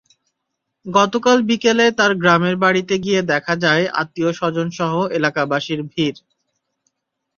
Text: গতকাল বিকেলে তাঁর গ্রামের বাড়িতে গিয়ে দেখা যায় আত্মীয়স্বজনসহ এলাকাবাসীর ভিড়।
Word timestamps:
গতকাল 0.85 1.37
বিকেলে 1.49 1.85
তাঁর 1.97 2.11
গ্রামের 2.21 2.55
বাড়িতে 2.63 2.95
গিয়ে 2.97 3.21
দেখা 3.31 3.53
যায় 3.63 3.83
আত্মীয়স্বজনসহ 4.01 4.91
এলাকাবাসীর 5.17 5.79
ভিড়। 5.91 6.17